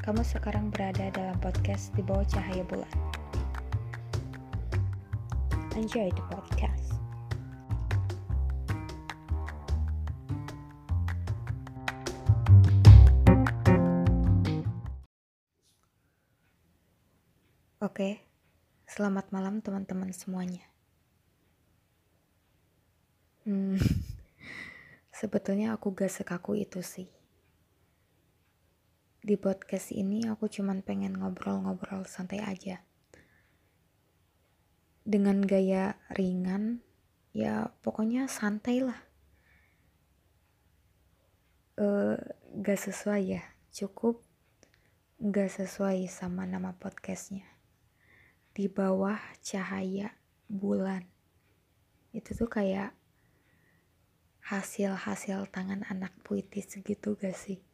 [0.00, 2.88] Kamu sekarang berada dalam podcast di bawah cahaya bulan.
[5.76, 6.96] Enjoy the podcast.
[17.84, 18.24] Oke,
[18.88, 20.64] selamat malam teman-teman semuanya.
[23.44, 23.76] Hmm,
[25.20, 27.19] sebetulnya aku gak sekaku itu sih.
[29.20, 32.80] Di podcast ini aku cuman pengen ngobrol-ngobrol santai aja.
[35.04, 36.80] Dengan gaya ringan,
[37.36, 38.96] ya pokoknya santai lah.
[41.76, 42.16] Uh,
[42.64, 44.24] gak sesuai ya, cukup
[45.20, 47.44] gak sesuai sama nama podcastnya
[48.56, 50.16] di bawah cahaya
[50.48, 51.04] bulan.
[52.16, 52.96] Itu tuh kayak
[54.48, 57.69] hasil-hasil tangan anak puitis gitu gak sih?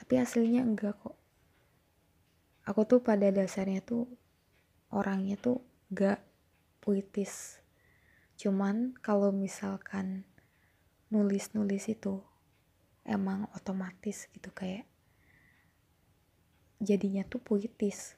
[0.00, 1.16] Tapi aslinya enggak kok.
[2.64, 4.08] Aku tuh pada dasarnya tuh
[4.88, 5.60] orangnya tuh
[5.92, 6.24] gak
[6.80, 7.60] puitis.
[8.40, 10.24] Cuman kalau misalkan
[11.12, 12.24] nulis-nulis itu
[13.04, 14.86] emang otomatis gitu kayak
[16.80, 18.16] jadinya tuh puitis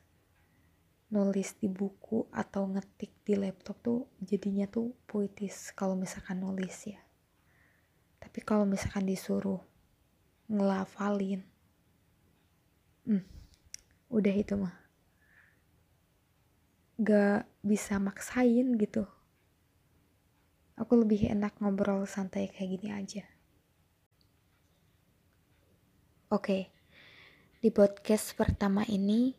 [1.13, 7.01] nulis di buku atau ngetik di laptop tuh jadinya tuh puitis kalau misalkan nulis ya
[8.21, 9.61] tapi kalau misalkan disuruh
[10.53, 11.45] ngelafalin
[13.07, 13.25] hmm,
[14.11, 14.77] udah itu mah.
[17.03, 19.07] Gak bisa maksain gitu.
[20.79, 23.25] Aku lebih enak ngobrol santai kayak gini aja.
[26.33, 26.73] Oke.
[27.63, 29.37] Di podcast pertama ini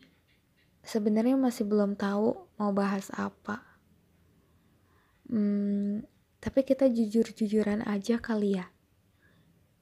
[0.86, 3.60] sebenarnya masih belum tahu mau bahas apa.
[5.28, 6.06] Hmm,
[6.38, 8.70] tapi kita jujur-jujuran aja kali ya.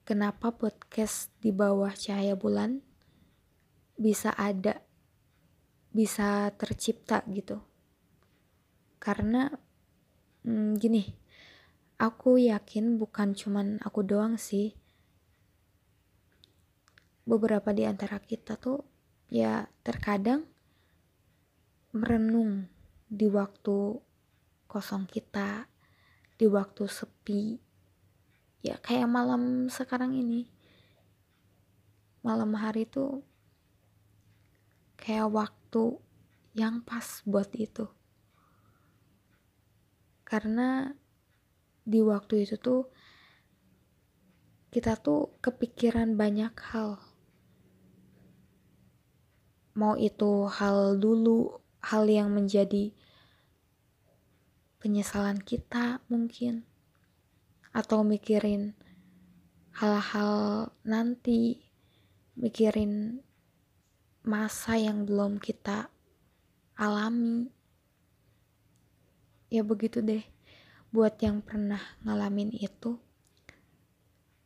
[0.08, 2.82] Kenapa podcast di bawah cahaya bulan
[4.02, 4.82] bisa ada,
[5.94, 7.62] bisa tercipta gitu?
[8.98, 9.54] Karena
[10.42, 11.06] hmm, gini,
[12.02, 14.74] aku yakin bukan cuman aku doang sih.
[17.30, 18.82] Beberapa di antara kita tuh
[19.30, 20.50] ya terkadang
[21.94, 22.66] merenung
[23.06, 24.02] di waktu
[24.66, 25.70] kosong kita,
[26.42, 27.62] di waktu sepi.
[28.66, 30.50] Ya kayak malam sekarang ini.
[32.26, 33.26] Malam hari tuh
[35.02, 35.98] kayak waktu
[36.54, 37.90] yang pas buat itu.
[40.22, 40.94] Karena
[41.82, 42.88] di waktu itu tuh
[44.72, 47.02] kita tuh kepikiran banyak hal.
[49.76, 52.94] Mau itu hal dulu hal yang menjadi
[54.78, 56.64] penyesalan kita mungkin
[57.74, 58.76] atau mikirin
[59.76, 61.64] hal-hal nanti
[62.36, 63.24] mikirin
[64.22, 65.90] masa yang belum kita
[66.78, 67.50] alami
[69.50, 70.22] ya begitu deh
[70.94, 73.00] buat yang pernah ngalamin itu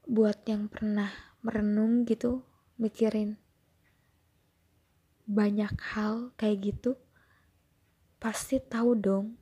[0.06, 1.10] buat yang pernah
[1.42, 2.46] merenung gitu
[2.78, 3.36] mikirin
[5.26, 7.02] banyak hal kayak gitu
[8.22, 9.38] pasti tahu dong.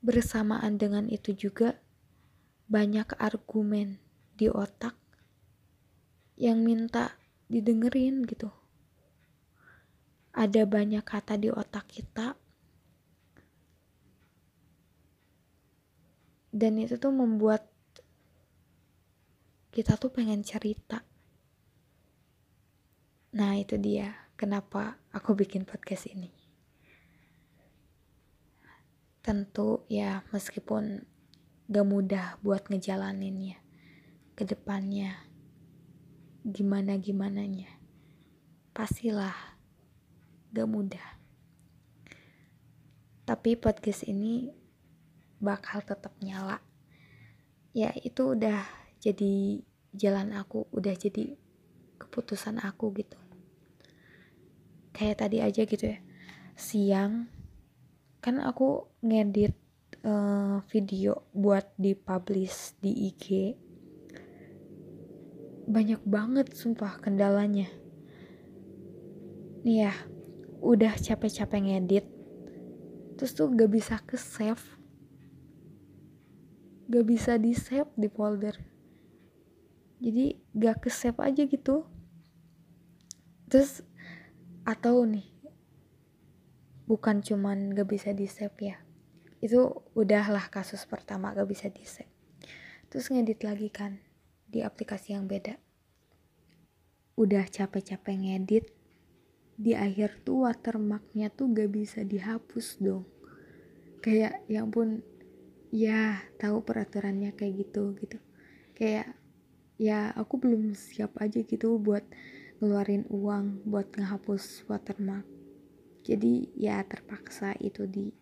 [0.00, 1.76] Bersamaan dengan itu juga
[2.68, 4.00] banyak argumen
[4.36, 4.96] di otak
[6.40, 7.20] yang minta
[7.52, 8.48] didengerin gitu.
[10.32, 12.32] Ada banyak kata di otak kita
[16.48, 17.68] dan itu tuh membuat
[19.68, 21.04] kita tuh pengen cerita.
[23.36, 26.32] Nah, itu dia kenapa aku bikin podcast ini.
[29.20, 31.04] Tentu ya meskipun
[31.70, 33.62] gak mudah buat ngejalaninnya
[34.34, 35.29] ke depannya
[36.46, 37.68] gimana gimananya.
[38.72, 39.34] Pastilah
[40.50, 41.06] gak mudah.
[43.28, 44.50] Tapi podcast ini
[45.38, 46.58] bakal tetap nyala.
[47.76, 48.66] Ya itu udah
[48.98, 49.62] jadi
[49.94, 51.38] jalan aku udah jadi
[52.00, 53.18] keputusan aku gitu.
[54.90, 55.98] Kayak tadi aja gitu ya.
[56.58, 57.30] Siang
[58.20, 59.56] kan aku ngedit
[60.04, 63.56] uh, video buat dipublish di IG
[65.70, 67.70] banyak banget sumpah kendalanya.
[69.62, 69.94] Nih ya
[70.60, 72.06] udah capek-capek ngedit
[73.16, 74.60] terus tuh gak bisa ke save
[76.90, 78.58] gak bisa di save di folder.
[80.02, 81.86] Jadi gak ke save aja gitu.
[83.46, 83.84] Terus
[84.66, 85.30] atau nih
[86.90, 88.76] bukan cuman gak bisa di save ya
[89.38, 92.10] itu udahlah kasus pertama gak bisa di save
[92.90, 94.02] terus ngedit lagi kan
[94.50, 95.54] di aplikasi yang beda.
[97.14, 98.66] Udah capek-capek ngedit
[99.60, 103.06] di akhir tuh watermarknya tuh gak bisa dihapus dong.
[104.02, 105.04] Kayak ya ampun
[105.70, 108.18] ya tahu peraturannya kayak gitu gitu.
[108.74, 109.14] Kayak
[109.78, 112.02] ya aku belum siap aja gitu buat
[112.60, 115.24] ngeluarin uang buat ngehapus watermark.
[116.04, 118.12] Jadi ya terpaksa itu di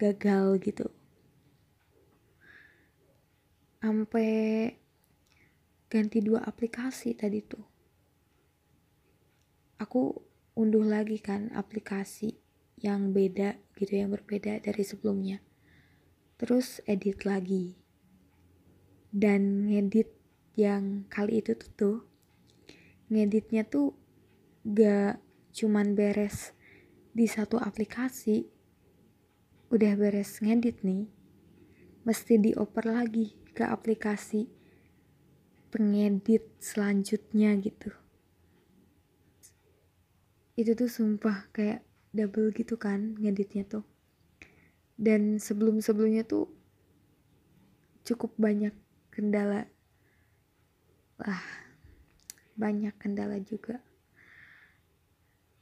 [0.00, 0.88] gagal gitu.
[3.84, 4.32] Sampai
[5.90, 7.64] ganti dua aplikasi tadi tuh.
[9.80, 10.22] Aku
[10.54, 12.38] unduh lagi kan aplikasi
[12.78, 15.42] yang beda gitu yang berbeda dari sebelumnya.
[16.38, 17.74] Terus edit lagi.
[19.14, 20.10] Dan ngedit
[20.58, 22.02] yang kali itu tuh,
[23.10, 23.94] ngeditnya tuh
[24.66, 25.22] gak
[25.54, 26.50] cuman beres
[27.14, 28.50] di satu aplikasi
[29.70, 31.06] udah beres ngedit nih
[32.02, 34.50] mesti dioper lagi ke aplikasi
[35.74, 37.90] pengedit selanjutnya gitu.
[40.54, 41.82] Itu tuh sumpah kayak
[42.14, 43.82] double gitu kan ngeditnya tuh.
[44.94, 46.46] Dan sebelum-sebelumnya tuh
[48.06, 48.70] cukup banyak
[49.10, 49.66] kendala.
[51.18, 51.42] Lah
[52.54, 53.82] banyak kendala juga.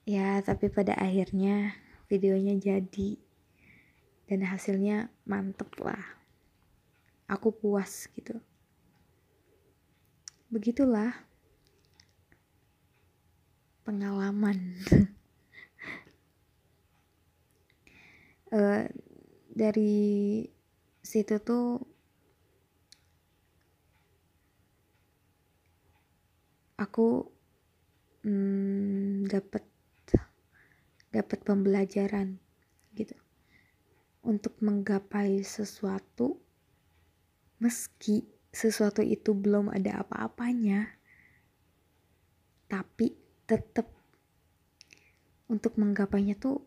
[0.05, 1.73] Ya tapi pada akhirnya
[2.13, 3.17] videonya jadi.
[4.29, 6.05] Dan hasilnya mantep lah.
[7.33, 8.37] Aku puas gitu
[10.53, 11.17] begitulah
[13.89, 14.77] pengalaman.
[18.53, 18.85] Uh,
[19.63, 20.45] dari
[21.01, 21.81] situ tuh
[26.77, 27.25] aku
[28.29, 29.65] hmm, dapat
[31.13, 32.37] dapat pembelajaran
[32.93, 33.17] gitu.
[34.23, 36.41] Untuk menggapai sesuatu
[37.57, 41.01] meski sesuatu itu belum ada apa-apanya
[42.69, 43.89] tapi tetap
[45.53, 46.65] untuk menggapainya tuh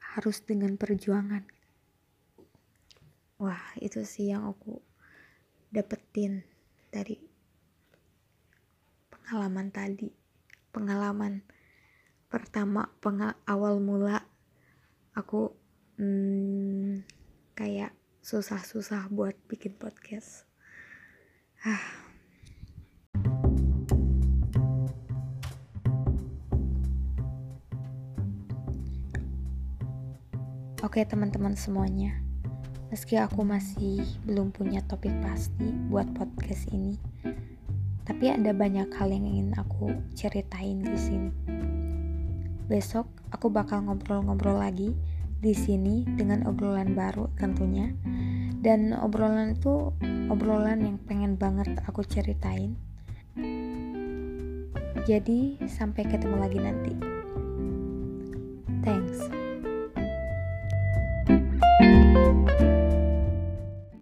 [0.00, 1.44] harus dengan perjuangan.
[3.36, 4.80] Wah itu sih yang aku
[5.68, 6.40] dapetin
[6.88, 7.20] dari
[9.12, 10.08] pengalaman tadi.
[10.72, 11.44] Pengalaman
[12.32, 14.24] pertama pengal awal mula
[15.12, 15.52] aku
[16.00, 17.04] hmm,
[17.52, 17.92] kayak
[18.24, 20.48] susah-susah buat bikin podcast
[30.84, 32.20] Oke teman-teman semuanya,
[32.92, 37.00] meski aku masih belum punya topik pasti buat podcast ini,
[38.04, 41.32] tapi ada banyak hal yang ingin aku ceritain di sini.
[42.68, 44.92] Besok aku bakal ngobrol-ngobrol lagi
[45.40, 47.88] di sini dengan obrolan baru tentunya.
[48.60, 49.92] Dan obrolan itu
[50.32, 52.76] obrolan yang pengen banget aku ceritain.
[55.04, 56.94] Jadi sampai ketemu lagi nanti.
[58.80, 59.43] Thanks.